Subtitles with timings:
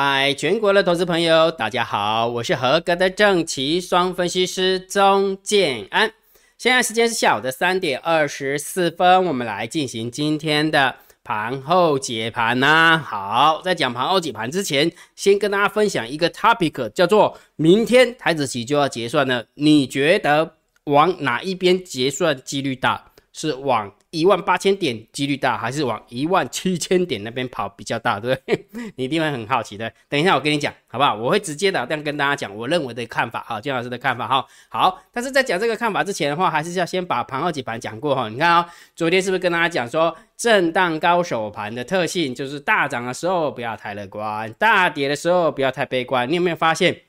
[0.00, 6.12] 嗨，全国的投资朋友，大家好，我是合格的正奇双分析师钟建安。
[6.56, 13.04] 现在时间是下午的三点二十四分，我们来进行今天的盘后解盘呐。
[13.04, 23.06] 好，在讲盘后解盘之前，先跟大家分享一个 topic，叫做明天台子期就要结算了，你觉得往哪一边结算几率大？
[23.32, 28.66] 是往一万八千点几率大，还是往一万七千点那边跑比较大，对不对？
[28.96, 29.92] 你一定会很好奇的。
[30.08, 31.14] 等一下我跟你讲，好不好？
[31.14, 34.46] 我会直接的这样跟大家讲，我认为的看法哈，金老师的看法哈。
[34.70, 38.28] 好，但是在讲这个看法之前的话，还是要先把盘后几盘讲过哈。
[38.30, 46.26] 你看啊，昨天是不是跟大家讲说，震荡高手盘的特性就是大涨的时候不要太乐观，大跌的时候不要太悲观。
[46.26, 47.02] 你有没有发现？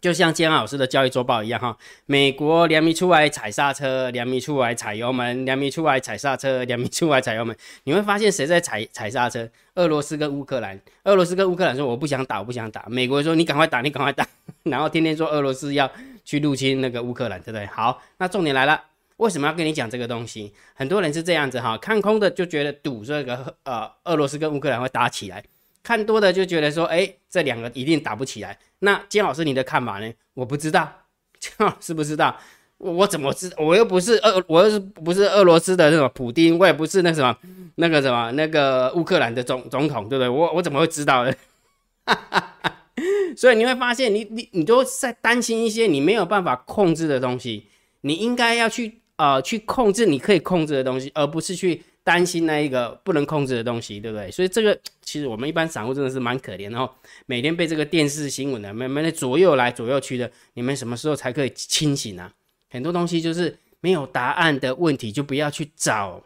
[0.00, 1.76] 就像建安老师的交易周报一样哈，
[2.06, 7.56] 美国两米出来踩刹车，两米出来踩油门，两米出来踩刹车，两米出来踩油门。
[7.84, 9.48] 你会发现谁在踩踩刹车？
[9.74, 10.80] 俄罗斯跟乌克兰。
[11.04, 12.84] 俄罗斯跟乌克兰说我不想打，我不想打。
[12.88, 14.26] 美国说你赶快打，你赶快打。
[14.64, 15.90] 然后天天说俄罗斯要
[16.24, 17.66] 去入侵那个乌克兰，对不对？
[17.66, 18.80] 好，那重点来了，
[19.16, 20.52] 为什么要跟你讲这个东西？
[20.74, 25.42] 很多人是这样子哈，看空的就觉得赌这个呃俄罗斯跟乌克兰会打起来。
[25.82, 28.58] 看多的就觉得说，哎，这两个一定打不起来。
[28.80, 30.12] 那金老师你的看法呢？
[30.34, 30.90] 我不知道，
[31.40, 32.36] 金老师不知道，
[32.78, 33.52] 我怎么知？
[33.56, 37.36] 我又不是俄，我又是不是俄罗斯的那种普丁，我也不是那什么
[37.76, 40.28] 那个什么那个乌克兰的总总统，对不对？
[40.28, 41.32] 我我怎么会知道呢？
[43.36, 47.66] 所以你会发现，你你你都在担心一些你没有办法控制的东西，
[48.02, 51.82] 你应该要去呃去控制你可以控制的东西，而不是去。
[52.08, 54.30] 担心那一个不能控制的东西，对不对？
[54.30, 56.90] 所以这个 其实我们一般散户真的是蛮可怜，然后
[57.26, 62.32] 每天被这个电视新闻的慢慢的左右来左右去的，你们什么时候才可以清醒啊？
[62.70, 66.24] 很多东西就是没有答案的问题，就不要去找，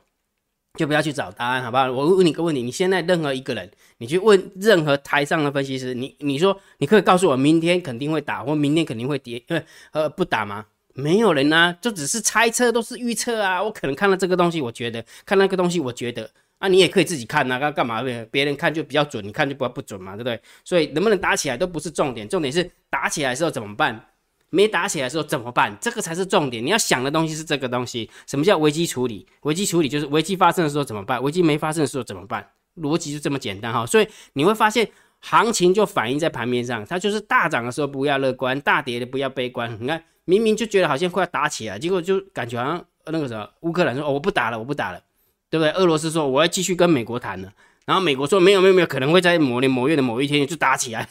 [0.78, 1.90] 就不要去找答案，好不好？
[1.90, 3.68] 我问你个问题，你现在任何一个人，
[3.98, 10.64] 你去问任何台上的分析师，你你说你可以告诉我明天肯定会打，或明天肯定会跌，因为呃不打吗？
[10.95, 13.63] 没有人啊，就只是猜测，都是预测啊。
[13.63, 18.03] 我可能看到这个东西，我觉得看那个东西，我觉得啊，你也可以自己看啊，干干嘛？
[18.30, 20.41] 别人看就比较准，你看就不不准嘛，对不对？
[20.64, 24.08] 所以能不能打起来都不是重点，重点是打起来的时候怎么办？
[24.51, 25.75] 没打起来的时候怎么办？
[25.81, 26.63] 这个才是重点。
[26.63, 28.11] 你要想的东西是这个东西。
[28.27, 29.27] 什么叫危机处理？
[29.45, 31.23] 危机处理就是危机发生的时候怎么办？
[31.23, 32.47] 危机没发生的时候怎么办？
[32.77, 33.86] 逻辑就这么简单哈。
[33.86, 34.86] 所以你会发现
[35.22, 39.74] 行情就反映在盘面上，它就是大涨的时候不要乐观，大跌的不要悲观。
[39.80, 40.05] 你看。
[40.24, 45.02] 明明就觉得好像快要打起来，结果就感觉好像那个什么乌克兰说哦我不打了我不打了，
[45.50, 45.72] 对不对？
[45.72, 47.52] 俄罗斯说我要继续跟美国谈了，
[47.86, 51.08] 然后美国说没有没有没有可能会在某年某月的某一天就打起来，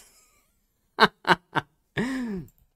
[0.96, 1.66] 哈哈哈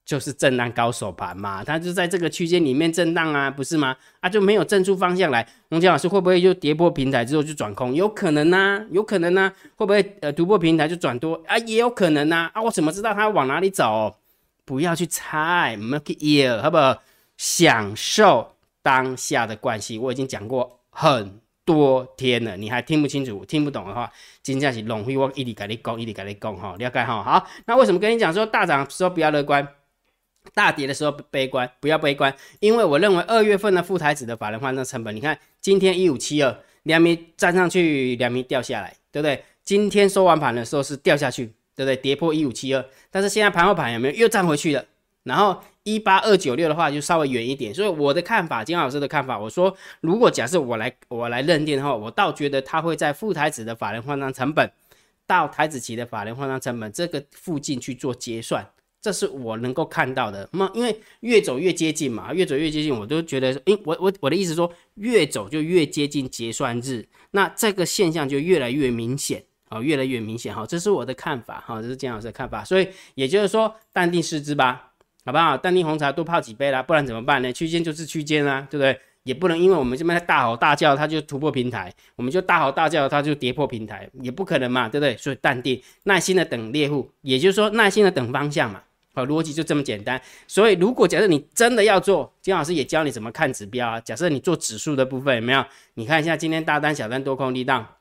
[0.06, 3.96] 就是震荡高手盘嘛，它就在这个区间里面震荡啊，不是吗？
[4.20, 7.92] 啊就没有震出方向来，洪江老师会不会就跌破平台之后就转空？
[7.92, 11.58] 有可能呐，有可能呐，会不会呃突破平台就转多啊？
[11.58, 14.16] 也有可能呐，啊我怎么知道它往哪里走？
[14.64, 17.02] 不要去猜，make it，好不好？
[17.36, 18.52] 享受
[18.82, 24.10] 当下的关系，我已经讲过很多天了，你还听不清楚、听不懂的话，
[24.42, 27.22] 今天是龙飞我一直跟你讲，一直跟你讲哈，了解哈。
[27.24, 29.66] 好，那为什么跟你讲说大涨时候不要乐观，
[30.54, 31.70] 大跌的时候悲观？
[31.80, 39.44] 不要悲观，因为我认为二月份的副台子的法人换算成本，你看今天一五七二，两米站上去，两米掉下来，对不对？
[39.64, 41.52] 今天收完盘的时候是掉下去。
[41.76, 41.94] 对不对？
[41.94, 44.82] 跌破一五七二，但是现在盘后盘有没有又站回去了？
[45.24, 54.72] 然后一八二九六的话就稍微远一点，所以我的看法，金老师的看法，我说如果假设我来我来认定的话，我倒觉得它会在副台子的法人换算成本
[55.26, 58.66] 到台子期的法人换算成本这个附近去做结算，
[59.06, 60.48] 这是我能够看到的。
[60.50, 69.44] 那么因为越走越接近嘛，越走越接近，我都觉得，诶，我我我的意思说，越走就越接近结算日，那这个现象就越来越明显。
[69.68, 74.92] 哦，越来越明显哈，这是我的看法哈，这是姜老师的看法，所以也就是说，淡定试之吧，
[75.24, 75.56] 好不好？
[75.56, 77.52] 淡定红茶多泡几杯啦，不然怎么办呢？
[77.52, 78.98] 区间就是区间啊，对不对？
[79.24, 85.16] 也不能因为我们这边大吼大叫，它就突破平台，我们就大吼大叫，它就跌破平台，也不可能嘛，对不对？
[85.16, 88.80] 所以淡定，耐心的等猎户，也就是说耐心的等方向嘛，
[89.16, 90.20] 好，逻辑就这么简单。
[90.46, 93.98] 所以如果假设你真的要做，金老师也教你怎么看指标啊。
[93.98, 95.64] 假设你做指数的部分有没有？
[95.94, 97.94] 你看一下今天大单、小单、多空力档。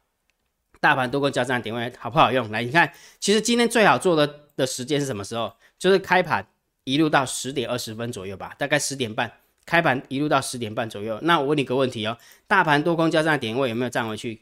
[0.82, 2.52] 大盘多空交战点位好不好用？
[2.52, 5.52] 来，你看，其实今天最好做的的时间是什么时候？
[5.80, 6.46] 就是开盘
[6.84, 9.32] 一路到十点二十分左右吧，大概十点半
[9.66, 11.18] 开盘一路到十点半左右。
[11.24, 14.42] 那我问你个问题哦，大盘多空交战点位有没有站回去？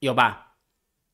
[0.00, 0.54] 有吧？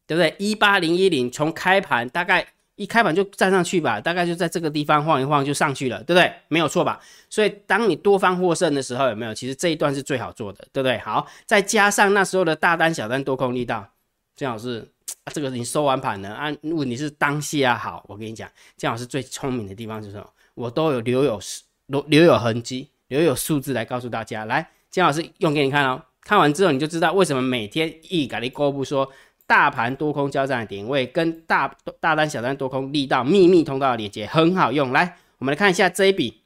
[0.07, 0.35] 对不对？
[0.39, 6.33] 一八零一零从开盘大概一开盘就站上去吧，大概就在这个地方晃一晃就上去了，对不对？
[6.49, 7.01] 没有错吧？
[7.31, 9.35] 所以当你多方获胜的时候，有没有？
[9.35, 10.99] 其实这一段是最好做的，对不对？
[10.99, 13.89] 好，再加上那时候的大单小单多空力道。
[14.37, 14.85] 正好是
[15.33, 20.29] 这个你收完盘了啊，问题是当下好，我跟你讲，姜老师最聪明的地方是什么？
[20.55, 21.41] 我都有留有
[21.87, 24.45] 留留有痕迹，留有数字来告诉大家。
[24.47, 29.09] 来，姜老师用给你看哦，看完之后你就知道为什么每天一改你公布说
[29.47, 34.93] 大盘多空交战的点位跟大大单小单多空力道秘密通道的连接很好用。
[34.93, 36.43] 来，我们来看一下这一笔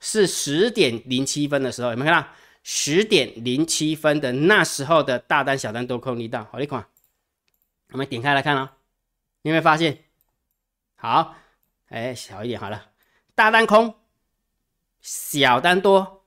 [0.00, 2.28] 是十点零七分的时候，有没有看到？
[2.68, 6.84] 十点零七分的那时候的大单小单多空力道，好一款。
[7.92, 8.70] 我们点开来看哦，
[9.42, 9.98] 你有没有发现？
[10.96, 11.36] 好，
[11.90, 12.86] 哎，小一点好了，
[13.36, 13.94] 大单空，
[15.00, 16.24] 小单多，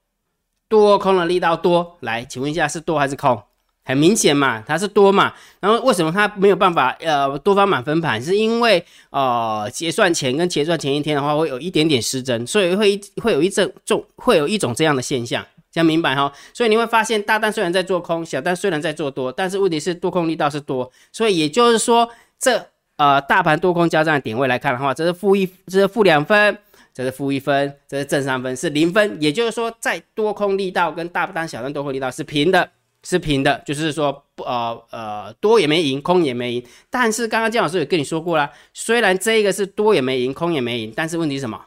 [0.70, 1.98] 多空的力道多。
[2.00, 3.44] 来，请问一下是多还是空？
[3.90, 5.34] 很明显嘛，它是多嘛。
[5.60, 8.22] 然后为什么它没有办法呃多方满分盘？
[8.22, 15.44] 是因为呃结算前跟结算前一天的话会有一点点失真，所以会会有一阵重会有一种这样的现象。
[15.72, 22.10] 这样明白哈，所以你会发现大单虽然在做空，小单虽然在做多，但是问题是多空力道是多，所以也就是说，
[22.40, 22.64] 这
[22.98, 26.58] 呃大盘多空交战点位来看的话，这是负一，这是负两分，
[26.92, 29.18] 这是负一分，这是正三分，是零分。
[29.22, 32.68] 也就是说，在多空力道跟大单小单多空力道是平的，
[33.04, 36.66] 是平的，就是说不呃呃多也没赢，空也没赢。
[36.90, 41.66] 但是刚刚姜老师也跟你说过了，虽然这个是多也没赢，空也没赢，但是问题是什么？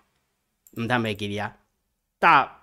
[0.77, 1.57] 嗯，他没给你啊，
[2.19, 2.59] 大。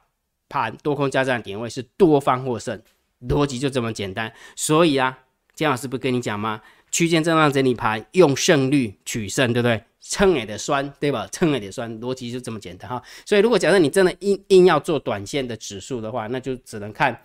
[0.52, 2.82] 盘多空交战点位是多方获胜，
[3.28, 4.34] 逻辑就这么简单。
[4.56, 5.16] 所以啊，
[5.54, 6.60] 姜老师不跟你讲吗？
[6.90, 9.84] 区间震荡整理盘用胜率取胜，对不对？
[10.02, 11.28] 称也得酸，对吧？
[11.32, 13.00] 称也得酸，逻辑就这么简单哈。
[13.28, 17.16] 所以如果假设你真的硬硬要做短线的指数的话，那就只能看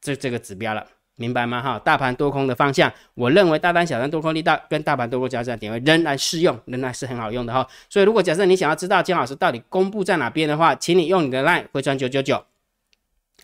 [0.00, 0.86] 这这个指标了，
[1.16, 1.60] 明白吗？
[1.60, 7.66] 哈，大盘多空的方向，我认为大单小单多空力道跟大盘多空交战点位仍然适用，仍然是很好用的哈。
[7.88, 12.44] 所以如果假设你想要知道姜老师到底公布在哪边的话，请你用你的 line 回传九九九。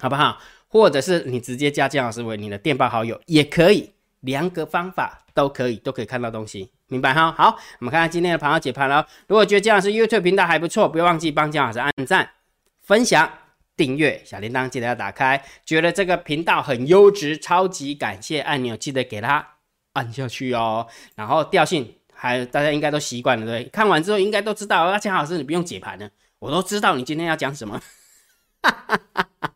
[0.00, 0.40] 好不好？
[0.66, 3.92] 或者是你直接加姜老师为你的电报好友也可以，
[4.22, 7.30] 两个方法都可以，都可以看到东西，明白哈？
[7.30, 9.06] 好，我们看看今天的盘号解盘了。
[9.28, 12.28] 如果觉得姜老师 YouTube 频道还不错，不要忘记帮姜老师按赞、
[12.82, 13.30] 分享、
[13.76, 15.42] 订阅，小铃铛记得要打开。
[15.64, 19.46] 觉得这个频道很优质，超级感谢按钮记得给它
[19.94, 20.86] 按下去哦。
[21.14, 23.64] 然后调性还大家应该都习惯了，对？
[23.64, 27.80] 看完之后应该都知道，那姜老师你不用解盘了，我都知道你今天要讲什么。
[28.62, 29.50] 哈哈哈哈。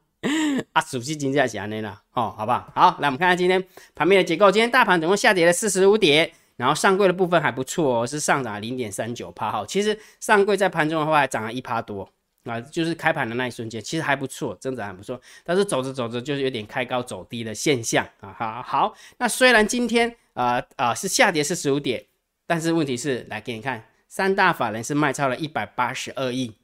[0.73, 2.71] 啊，熟悉金价是安尼啦，哦，好不好？
[2.75, 4.51] 好，来我们看看今天盘面的结构。
[4.51, 9.51] 今天大盘总共下跌了四十五点，然后上柜的部分还不错哦，是上涨零点三九趴。
[9.51, 12.09] 哈，其实上柜在盘中的话还涨了一趴多
[12.49, 15.21] 啊，就是开盘的那一瞬间，其实还不错，增长还不错。
[15.45, 18.35] 但是走着走着就是有点开高走低的现象啊。
[18.39, 22.07] 好，好，那虽然今天啊啊是下跌四十五点，
[22.47, 26.55] 但是问题是来给你看，三大法人是卖超了一百八十二亿。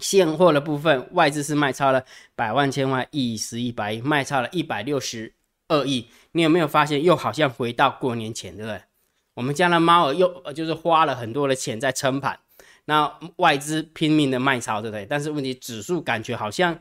[0.00, 2.04] 现货的部分，外资是卖超了
[2.34, 5.32] 百万千万亿十亿百亿，卖超了一百六十
[5.68, 6.08] 二亿。
[6.32, 8.82] 你有没有发现，又好像回到过年前，对不对？
[9.34, 12.38] 我们家的猫儿又就是花了很多的钱在撑盘，
[12.86, 15.06] 那外资拼命的卖超，对不对？
[15.06, 16.78] 但是问题，指数感觉好像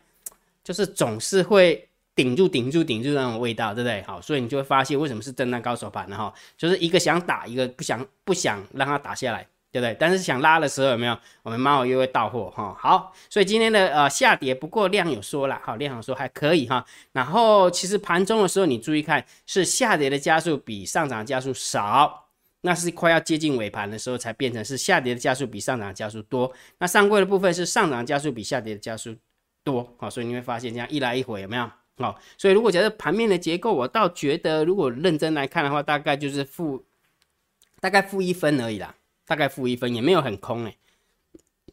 [0.64, 4.02] 就是总是会顶住、顶住、顶住那种味道，对不对？
[4.04, 6.18] 好，所以你就会发现为什么是震荡高手盘呢？
[6.18, 9.48] 哈，就是一个想打，一个不想不想让它打下来。
[9.74, 9.98] 对不对？
[10.00, 11.18] 但是想拉的时候有没有？
[11.42, 12.78] 我们猫又会到货哈。
[12.80, 16.86] 好，所以今天的呃下跌，不过量有缩了，好量有说还可以哈。
[17.12, 22.23] 然后其实盘中的时候，你注意看，是下跌的加速比上涨加速少，
[22.66, 26.52] 那是快要接近尾盘的时候才变成是下跌的加速比上涨加速多。
[26.80, 29.16] 那上柜的部分是上涨加速比下跌的加速
[29.64, 31.70] 多，好，所以你会发现这样一来一回有没有？
[31.98, 36.84] 好，所以如果假设盘面的结构，我倒觉得如果认真来看的话，大概就是负
[37.80, 38.96] 大概负一分而已啦。
[39.26, 40.76] 大概负一分也没有很空哎，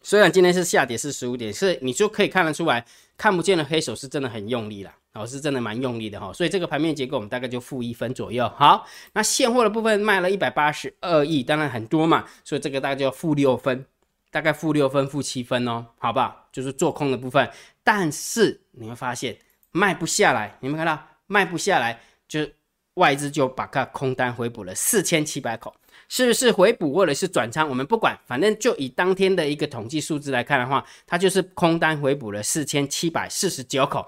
[0.03, 8.49] 虽然今天是下跌是十五点，是你就可以看得出来，看不见的黑手是真的很用力了，哦，是真的蛮用力的哈，所以这个盘面结构我们大概就负一分左右。
[8.57, 13.85] 好，那现货的部分卖了一百八十二亿，当然很多嘛，所以这个大概就负六分，
[14.31, 16.49] 大概负六分、负七分哦，好不好？
[16.53, 17.51] 就是做空的部分，
[17.83, 19.37] 但是你会发现
[19.73, 22.47] 卖不下来，你们看到卖不下来，就
[22.95, 25.75] 外资就把它空单回补了四千七百口。
[26.09, 27.69] 是不是回补或者是转仓？
[27.69, 34.05] 我们不管，反正就以当天的一个统计数字来看的话，它就是空单回补了四千七百四十九口，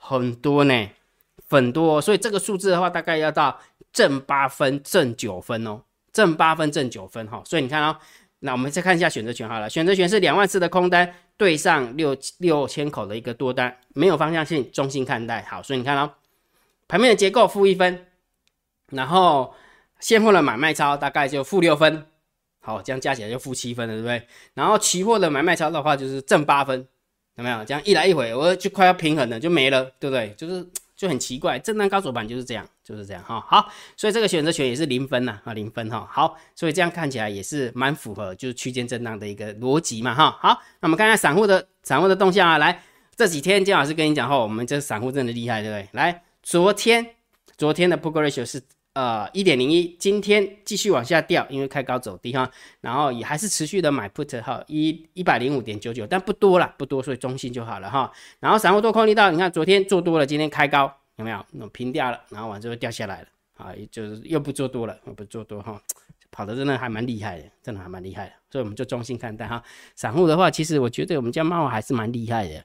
[0.00, 0.88] 很多呢，
[1.48, 2.00] 很多。
[2.00, 3.60] 所以这个数字的话，大概要到
[3.92, 7.40] 正八分、正九分哦，正八分、正九分哈。
[7.44, 7.96] 所以你看哦，
[8.40, 15.42] 那我们再看一下选择权好了，选择权是两万次的空单对上六六千口的一个多单，没有方向性，中性看待。
[15.42, 16.10] 好，所以你看哦，
[16.88, 18.06] 盘面的结构负一分，
[18.88, 19.54] 然后。
[20.00, 22.06] 现货的买卖超大概就负六分，
[22.60, 24.26] 好，这样加起来就负七分了，对不对？
[24.54, 26.88] 然后期货的买卖超的话就是正八分，
[27.40, 27.64] 有没有？
[27.64, 30.34] 这样一来一回，我就快要平衡了，就没了，对不对？
[30.36, 33.40] 就是就很奇怪，震荡高手盘就是这样，就是这样哈。
[33.48, 36.06] 好，所以这个选择权也是零分呐啊，零分哈。
[36.10, 40.38] 好，所以这样看起来也是蛮符合就是区间震荡的一个逻辑嘛哈。
[40.40, 42.82] 好，那我们看看散户的散户的动向啊，来
[43.16, 45.88] 这几天姜老师跟你讲哈，我们这散户真的厉害，对不对？
[45.92, 47.14] 来，昨天
[47.56, 48.62] 昨天的 p u ratio 是。
[48.94, 58.10] 呃，一点零一，今天继续往下掉，因为开高走低哈，然后也还是持续的买 put 哈，一一百零五点九九，但不多了，不多，所以中性就好了哈。
[58.40, 61.46] 然后散户多空力道，你看昨天做多了，今天开高有没有？
[61.52, 63.28] 那平掉了，然后完之后掉下来了，
[63.58, 65.80] 啊，就是又不做多了，又不做多哈，
[66.32, 69.62] 跑的真的还蛮厉害的，真的还蛮厉害的，所以我们就中性看待哈。
[69.94, 72.64] 散户的话，其实我觉得我们家猫还是蛮厉害的，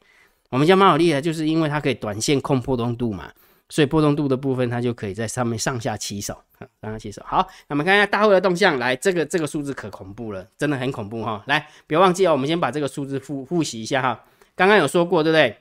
[0.49, 3.31] 我们家猫厉害，就是因为它可以短线控波动度嘛。
[3.69, 6.37] 所以波动度的部分，它就可以在上面上下起手，
[6.81, 7.21] 上下起手。
[7.25, 8.77] 好，那我们看一下大户的动向。
[8.77, 11.43] 来，这个这个数字可恐怖了，真的很恐怖哈。
[11.47, 14.23] 来，别忘记哦，我们先把这个数字复复习一下哈。
[14.55, 15.57] 刚刚有说过，对不对？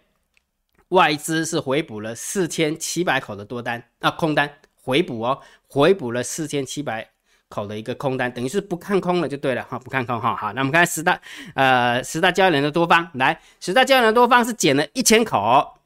[0.88, 7.08] 外资是回补了四千七百口的多单啊，空单回补哦，回补了四千七百
[7.49, 10.37] 口的一个空单，等于是不看空了就对了哈，不看空哈。
[10.37, 11.18] 好，那我们看十大
[11.54, 15.78] 呃十大交易人的多方，来，十大交易人的多方是减了一千口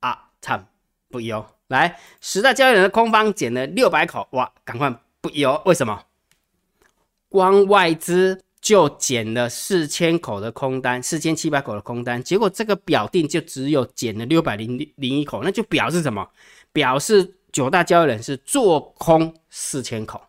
[0.00, 0.66] 啊，惨
[1.10, 1.46] 不优。
[1.68, 4.88] 来，十大交易人的空方减了六百口，哇，赶快
[5.20, 5.60] 不有？
[5.64, 6.04] 为什么？
[7.28, 16.28] 光外资就减了四千口的空单，四千七百口的空单，结果这个表定就只有减了六百零零一口，那就表示什么？
[16.72, 20.20] 表示九大交易人是做空四千口，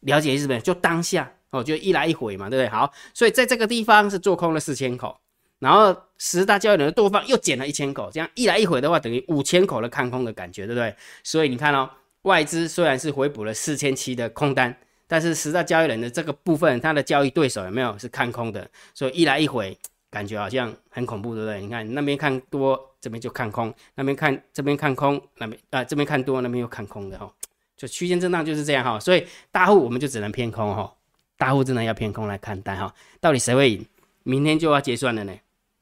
[0.00, 0.58] 了解意思没？
[0.60, 2.68] 就当下哦，就一来一回嘛，对不对？
[2.68, 5.20] 好，所以在这个地方是做空了四千口。
[5.58, 10.94] 然后十大交易人的多方又减了一千口，这样一来一回的话，等于五千口的看空的感觉，对不对？
[11.22, 11.88] 所以你看哦，
[12.22, 18.68] 外资虽然是回补了四千七的空单，但是十大交易人的这个部分，他的交易对手有没有是看空的？
[18.94, 19.76] 所以一来一回，
[20.10, 21.60] 感觉好像很恐怖，对不对？
[21.62, 27.32] 你看那边看多，这边就看空；那边看这边看空，那边啊这边看多，那边又看空的哈。
[27.76, 28.98] 就区间震荡就是这样哈。
[29.00, 30.92] 所以大户我们就只能偏空哈，
[31.38, 32.94] 大户真的要偏空来看待哈。
[33.20, 33.86] 到底谁会赢？
[34.22, 35.32] 明天就要结算了呢。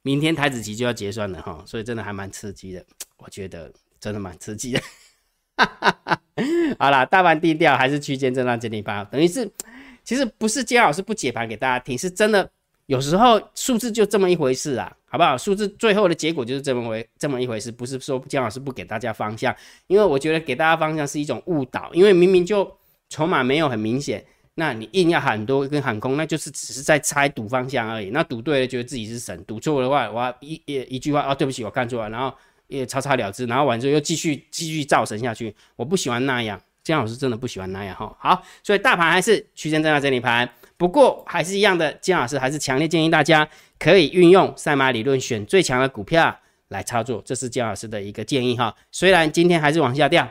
[0.04, 2.84] 明天台子期就要结算了哈，所以真的还蛮刺激的，
[3.16, 4.80] 我觉得真的蛮刺激的。
[6.78, 9.50] 好啦，大盘低调还是区间震荡整理盘，等于是
[10.04, 12.50] 其实不是姜老师不解盘给大家听，是真的
[12.84, 15.38] 有时候数字就这么一回事啊，好不好？
[15.38, 19.56] 数字最后的结果就是这么回这么一回事，不是说姜老师不给大家方向，
[19.86, 22.70] 因为我觉得给大家方向是一种误导，因为明明就
[23.08, 24.22] 筹码没有很明显。
[24.56, 28.10] 那你硬要喊多跟喊空，那就是只是在猜赌方向而已。
[28.10, 32.32] 那赌对了，觉得自己是神；赌错的话，我一一一句话啊，对不起，我看错了，然后
[32.68, 35.52] 也草草了之，然后完之后又继续继续造神下去。
[35.74, 38.16] 我不喜欢那样，姜老师真的不喜欢那样哈。
[38.20, 48.72] 好，所以大盘还是区间震荡整理盘，不过还是一样的，金老师还是强烈建议大家可以运用赛马理论，选最强的股票来操作，这是姜老师的一个建议哈。
[48.92, 50.28] 虽然今天还是往下掉。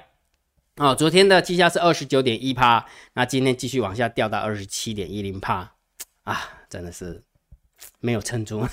[0.77, 5.73] 哦，昨天的绩效是二十九点一帕，那今天继续往下掉到二十七点一零帕，
[6.23, 7.21] 啊，真的是
[7.99, 8.67] 没有撑住。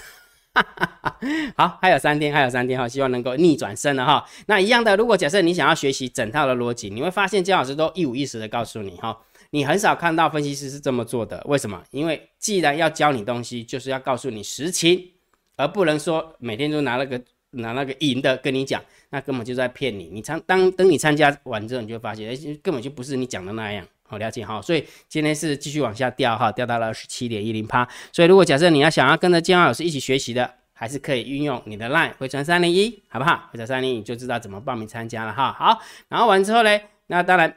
[1.57, 4.27] 好，还有三天，还有三天哈，希望能够逆转胜了哈。
[4.47, 11.43] 那一样的，如果假设你想要学习整套的逻辑，你会发现姜老师都一五一十的告诉你哈，你很少看到分析师是这么做的。
[11.45, 11.85] 为什么？
[11.91, 15.13] 因为既然要教你东西，就是要告诉你实情，
[15.57, 18.83] 而不能说每天都拿那个拿那个赢的跟你讲。
[19.13, 24.63] 那根本就在骗你，你参当等你参加完之后，你就发现，哎，根本就不是你讲的那样，好了解哈。
[24.63, 27.89] 所以今天是继续往下掉哈，掉到了十七点一零八。
[28.13, 33.49] 所以如果假设你要想要跟着金老师一起学习的，还是可以运用你的 line 回传三零一，好不好？
[33.51, 35.53] 回传三零一你就知道怎么报名参加了哈。
[35.53, 37.53] 好，然后完之后呢，那当然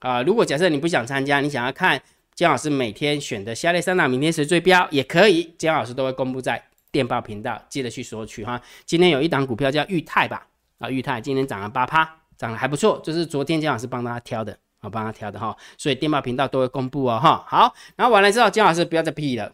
[0.00, 2.02] 啊，如果假设你不想参加，你想要看
[2.34, 8.60] 姜老师每天选的下列三档明天谁最标也可以，姜老师都会公布在电报频道，记得去索取哈。
[8.84, 10.46] 今天有一档股票叫裕泰吧。
[10.78, 12.04] 啊，裕泰今天涨了八趴，
[12.36, 19.50] 涨得还不错，就是昨天姜老师帮他挑的，啊，帮他挑的哈，所以电报频道都会公布哦，哈，好，然后完了之后，姜老师不要再屁了，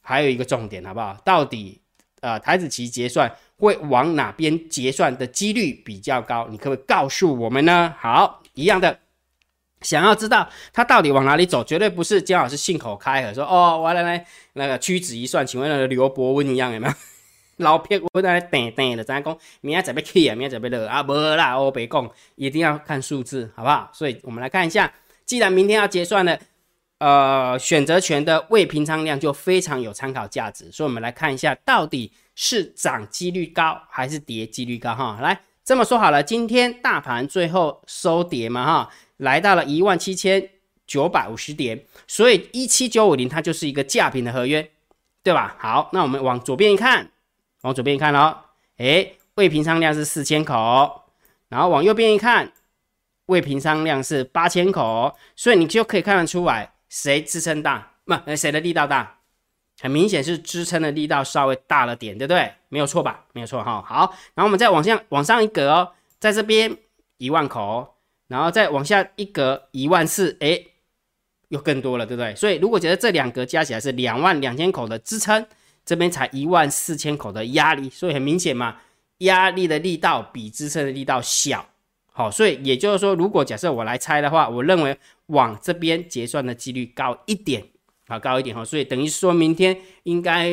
[0.00, 1.16] 还有一个重点，好不好？
[1.24, 1.80] 到底
[2.22, 6.48] 呃台子期结算会往哪边结算的几率比较高？
[6.50, 7.94] 你可不可以告诉我们呢？
[7.96, 8.98] 好，一样的，
[9.84, 16.94] 想要知道它到底往哪里走，绝对不是姜老师信口开河说哦，我来来，那个屈指一算，请问那个刘伯温一样有没有？
[17.58, 23.88] 老撇我在那等等的，咱讲明仔准备去啊，明仔准备落啊，无啦，我别讲，一定要看数字，好不好？
[23.92, 24.92] 所以我们来看一下，
[25.24, 26.36] 既然明天要结算了，
[26.98, 35.20] 呃，选择权的未平仓量就非常有参考价值，所以我们来看一下，到底是涨几率高还是跌几率高哈？
[35.22, 40.50] 来，这么说好了，今天大盘最后收跌嘛哈，来到了一万七千
[40.86, 44.70] 九百五十点，所以一七九五零它就是一个价平的合约，
[45.22, 45.56] 对吧？
[45.58, 47.10] 好，那我们往左边一看。
[47.62, 48.36] 往左边一看哦，
[48.76, 51.04] 哎，未平仓量是四千口，
[51.48, 52.52] 然后往右边一看，
[53.24, 59.20] 未平仓量是八千口，所以你就可以看得出来谁支撑大，不，谁的力道大，
[59.80, 62.52] 很明显是支撑的力道稍微大了点，对不对？
[62.68, 63.24] 没有错吧？
[63.32, 63.82] 没有错哈。
[63.86, 66.76] 好，然后我们再往下往上一格哦，在这边
[67.16, 67.93] 一万口，
[68.34, 70.60] 然后再往下一格一万四，哎，
[71.50, 72.34] 又更多了，对不对？
[72.34, 75.46] 所以如果觉得这两格加起来是两万两千口的支撑，
[75.84, 78.78] 这边才一万四千口的压力，所以很明显嘛。
[79.18, 81.64] 压力的力道比支撑的力道小，
[82.10, 87.64] 好，所以也就是说，如果假设我来猜的话，我认为往这边结算的几率高一点，
[88.08, 90.50] 好高一点哈，所以等于说明天应该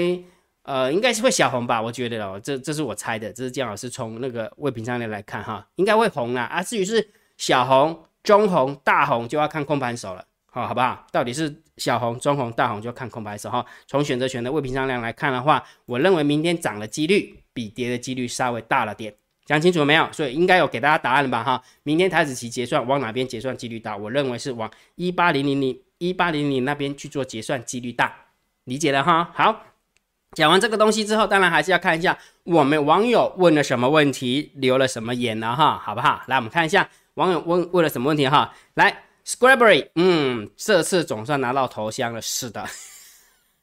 [0.61, 7.09] 呃应该是会小红吧，我觉得哦，这这是我猜的，这是姜老师从那个未平仓量来看哈，应该会红啦啊，至于是
[7.41, 11.07] 小红、中红、大红就要看空盘手了，好，好不好？
[11.12, 13.65] 到底是小红、中红、大红就看空盘手哈。
[13.88, 17.39] 从选择权的未平仓量来看的话，我认为明天涨的几率。
[17.53, 19.13] 比跌的几率稍微大了点，
[19.45, 20.07] 讲清楚了没有？
[20.13, 21.43] 所以应该有给大家答案了吧？
[21.43, 23.98] 哈，明天台子期结算往哪边结算几率大？
[23.98, 28.15] 我认为是往一八零零零一八零零那边去做结算几率大，
[28.63, 29.31] 理解了哈？
[29.33, 29.63] 好，
[30.31, 36.21] 讲完这个东西之后，当然还是要看一下我们网友问了什么问题，留了什么言了哈，好不好？
[36.27, 38.53] 来，我们看一下网友问问了什么问题哈。
[38.75, 42.65] 来，Scrabbery，嗯，这次总算拿到头香了，是的。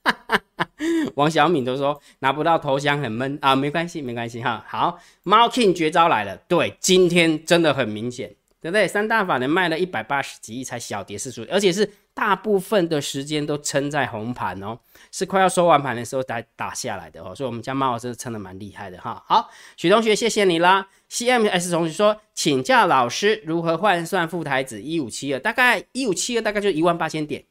[1.16, 4.64] 王小敏都说拿不到头香很闷啊，没关系，没关系哈。
[4.66, 8.28] 好，猫 king 绝招来了，对，今天真的很明显，
[8.60, 8.88] 对不对？
[8.88, 14.76] 三大法人卖了一百八十几亿才小跌四十，而且是大部分的时间都撑在红盘哦，
[15.12, 19.22] 是快要收完盘的时候才打下来的哦，所以我们家猫老师撑的蛮厉害的哈。
[19.24, 20.88] 好，许同学谢谢你啦。
[21.08, 27.44] CMS 同学说，请教老师如何换算副台子一五七二，大概一五七二大概就一万八千点，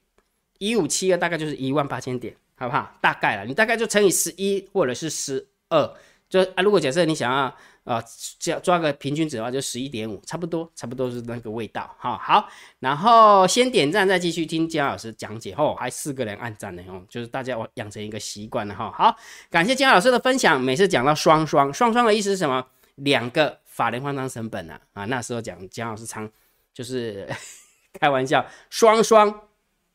[0.57, 2.35] 一五七二大概就是一万八千点。
[2.57, 2.91] 好不好？
[2.99, 5.93] 大概了，你大概就乘以十一或者是十二，
[6.27, 7.55] 就啊，如果假设你想要
[7.87, 8.03] 呃，
[8.37, 11.95] 抓抓个平均值的话，就十一点五，差不多，差不多是那个味道。
[11.97, 15.55] 哈，好，然后先点赞，再继续听姜老师讲解。
[15.57, 18.91] 哦，还四个人按赞呢，哦，就是大家养成一个习惯了哈。
[18.91, 19.15] 好，
[19.49, 20.59] 感谢姜老师的分享。
[20.59, 22.67] 每次讲到双双双双的意思是什么？
[22.95, 26.29] 两个法人换仓成本啊啊，那时候讲姜老师常
[26.73, 27.25] 就是
[27.97, 29.43] 开玩笑，双双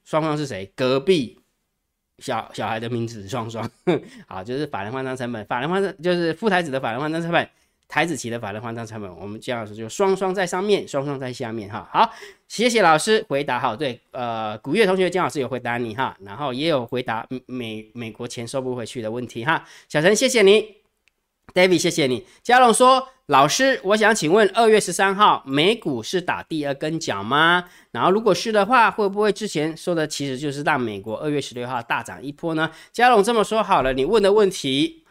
[0.03, 0.73] 双双是谁？
[0.75, 1.38] 隔壁。
[2.19, 3.69] 小小孩的名字双双，
[4.29, 7.49] 好，就是法人换仓成本，法人换仓就是副台子的法人换仓成本，
[7.92, 11.87] 台子旗的法人换仓成本，我们姜老师就双双在上面，双双在下面哈。
[11.92, 12.11] 好，
[12.48, 20.76] 谢谢老师回答，好，对，呃，古月同学姜老师有回答你哈，然后也有回答美美国钱收不回去的问题哈，小陈谢谢你。
[21.52, 22.24] David，谢谢你。
[22.42, 27.64] 嘉龙说：“老师，我想请问，二月十三号美股是打第二根脚吗？
[27.90, 35.05] 然后如果是的话，会不会之前说的其实就是让美国二月十六号大涨一波呢？”嘉龙这么说好了，你问的问题，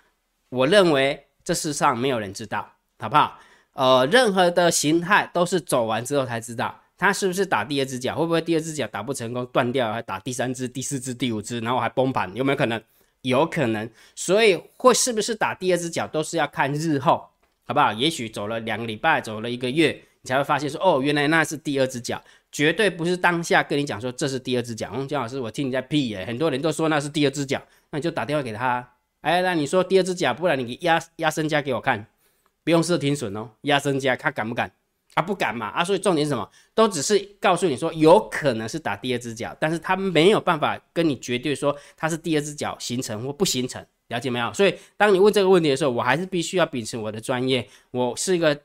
[0.50, 2.68] 我认为这世上没有人知道，
[3.00, 3.40] 好不好？
[3.74, 12.82] 呃，任何的形态都是走完之后才知道，它是不是打第二只脚，会不会第二只脚打不成功断掉，还打第三只、第四只、第五只，然后还崩盘，有没有可能？
[13.22, 17.24] 有可能，所以会是不是打第二只脚都是要看日后，
[17.68, 17.94] 好不好？
[17.94, 22.20] 也许走了两个礼拜，走了一个月，你才会发现说，哦，原来那是第二只脚，
[22.52, 24.90] 绝对不是当下跟你讲说这是第二只脚。
[24.96, 28.91] 嗯，姜老师，我听你在屁耶，很多人都说那是第二只脚，那你就打电话给他，
[29.22, 32.06] 哎，那你说第二只脚，不然你压压身家给我看，
[32.64, 34.72] 不用设停损哦，压身家他敢不敢？
[35.14, 36.50] 啊，不敢嘛啊，所以重点是什么？
[36.74, 44.54] 都只是告诉你说有可能是打第二只脚，但是他没有办法跟你绝对说它是第二只脚形成或不形成，了解没有？
[44.54, 48.58] 所以当你问这个问题的时候，我还是必须要秉持我的专业，我是一个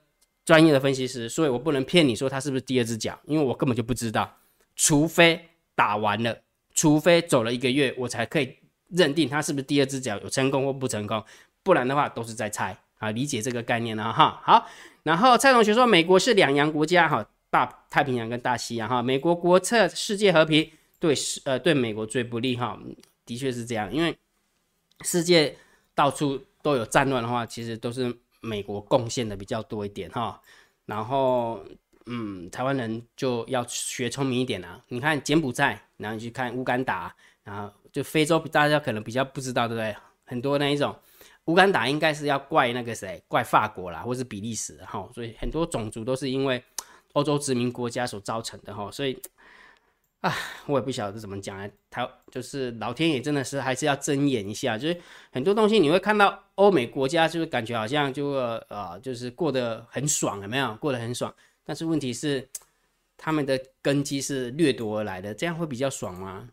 [0.44, 4.32] 专业的分析师，所以我不能骗你说它是不是第二只脚，因为我根本就不知道，
[4.76, 6.38] 除非打完了，
[6.72, 8.56] 除非走了一个月，我才可以
[8.88, 11.22] 认定它是不是第二只脚有成功或不成功，
[11.62, 14.66] 不然的话都是在猜啊，理解这个概念了哈，好。
[15.02, 22.78] 然后蔡同学说，美国是两洋国家，哈，大太平洋跟大西洋，哈，美国国策世界和平，对世呃对美国最不利，哈，
[23.24, 24.16] 的确是这样，因为
[25.02, 25.56] 世界
[25.94, 30.40] 到处都有战乱的话，其实都是美国贡献的比较多一点，哈，
[30.86, 31.62] 然后
[32.06, 39.96] 嗯，台湾人就要学聪明一点啊，你看柬埔寨，然后你去看乌干达，然后就非洲，大家可能比较不知道，对不对？
[40.26, 40.94] 很多那一种。
[41.46, 46.62] 乌干达应该是要怪那个谁，怪法国啦，或是比利时哈，所以很多种族都是因为
[47.14, 49.18] 欧洲殖民国家所造成的哈，所以
[50.20, 50.30] 啊，
[50.66, 55.00] 我也不晓得怎么讲啊，他就是老天爷真的是还是要睁眼一下，就是
[55.32, 58.26] 很多东西你会看到欧美国家就是感觉好像就
[58.68, 60.74] 呃就是过得很爽，有没有？
[60.76, 62.46] 过得很爽，但是问题是
[63.16, 66.48] 他们的根基是掠夺而来的，这样会比较爽吗？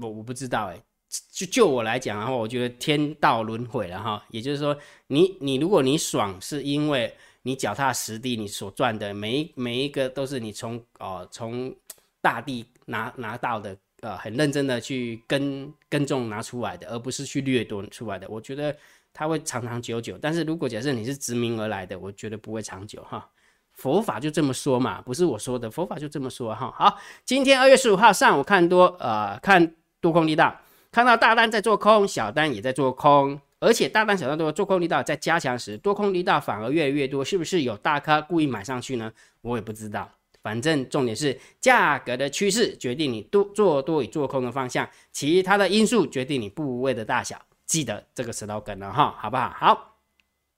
[0.00, 0.82] 我我不知道哎。
[1.30, 4.74] 就就我来讲的话，我觉得天道轮回了哈，也就是说，
[5.08, 11.74] 你你如果你爽是因为你脚踏实地，你所赚的每一每一个都是你从哦从
[12.22, 18.26] 大地拿拿到的，呃，很认真的去耕耕种拿出来的，而不是去掠夺出来的。
[18.30, 18.74] 我觉得
[19.12, 20.16] 它会长长久久。
[20.16, 23.28] 但是如果假设你是殖民而来的，我觉得不会长久哈。
[23.72, 26.72] 佛法就这么说嘛，不是我说的，佛法就这么说哈。
[26.74, 30.54] 好，今天二月十五号上午看多，呃，看多空力道，
[30.90, 39.10] 看到大单在做空，小单也在做空，而且大单小单都做空力道在加强时，多空力道反而越来越多，是不是有大咖故意买上去呢？
[39.40, 40.10] 我也不知道，
[40.42, 49.54] 反正重点是价格的趋势决定你多做多与做空的方向，其他的因素决定你部位的大小，记得这个石头梗了哈，好不好？
[49.56, 49.91] 好。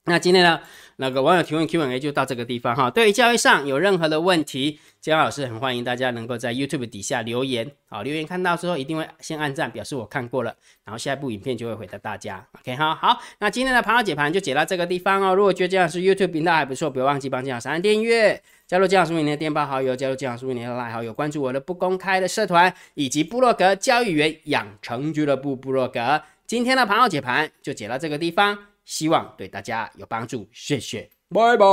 [0.07, 0.61] 那今天呢，
[0.97, 2.90] 那个网友提问 Q&A 就到这个地方哈。
[2.90, 12.47] 对于交易上有任何的问题，姜老师很欢迎大家能够在 YouTube 底下留言好，留言看到之后一定会先按赞，表示我看过了，然后下一部影片就会回答大家。
[12.61, 15.35] OK 哈，好，那今天的盘后解盘就解到这个地方哦。
[15.35, 26.21] 如果觉得姜老师 YouTube 频道还不错，不要忘记帮姜老师按订阅，加入姜老师为你的电报好友，加入姜老师为你的赖好友，关注我的不公开的社团以及部落格交易员养成俱乐部部落格。
[26.47, 28.67] 今天的盘后解盘就解到这个地方。
[28.85, 31.66] 希望对大家有帮助，谢谢，拜拜。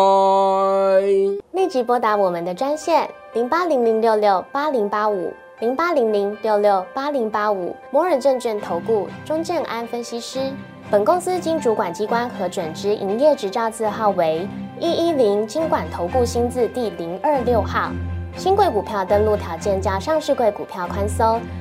[1.51, 10.51] 立即拨打我们的专线零八零零六六八零八五零八零零六六八零八五摩尔证券投顾钟正安分析师。
[10.89, 14.47] 本公司经主管机关核准之营业执照字号为
[14.79, 17.91] 一一零金管投顾新字第零二六号。
[18.35, 21.39] 新贵股票登录条件较上市贵股票宽松。